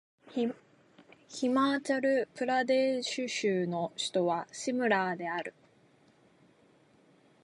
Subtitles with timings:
[1.29, 5.53] ヒマーチャル・プラデーシュ州の州都はシムラーである